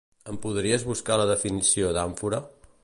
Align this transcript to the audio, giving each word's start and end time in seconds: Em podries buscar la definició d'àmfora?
Em 0.31 0.37
podries 0.45 0.85
buscar 0.91 1.19
la 1.21 1.29
definició 1.33 1.95
d'àmfora? 1.99 2.43